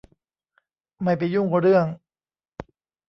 [1.03, 1.85] ไม่ไปยุ่งเรื่อง